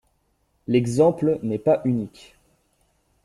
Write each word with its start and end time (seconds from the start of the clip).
L'exemple 0.65 1.37
n'est 1.43 1.59
pas 1.59 1.83
unique. 1.85 2.35